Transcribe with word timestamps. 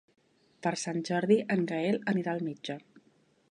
Per 0.67 0.71
Sant 0.83 1.03
Jordi 1.09 1.37
en 1.57 1.63
Gaël 1.73 2.01
anirà 2.15 2.35
al 2.35 2.43
metge. 2.51 2.79